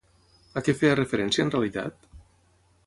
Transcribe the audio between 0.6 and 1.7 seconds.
A què feia referència en